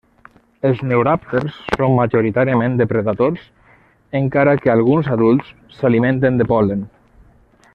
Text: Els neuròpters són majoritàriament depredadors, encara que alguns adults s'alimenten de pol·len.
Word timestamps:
Els 0.67 0.79
neuròpters 0.91 1.59
són 1.81 1.93
majoritàriament 1.99 2.79
depredadors, 2.79 3.43
encara 4.21 4.57
que 4.63 4.73
alguns 4.75 5.11
adults 5.17 5.53
s'alimenten 5.79 6.41
de 6.43 6.49
pol·len. 6.55 6.83